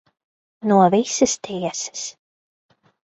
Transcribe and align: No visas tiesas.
No 0.69 0.77
visas 0.93 1.35
tiesas. 1.47 2.01